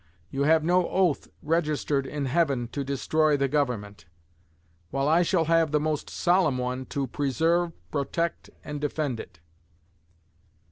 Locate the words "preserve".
7.05-7.73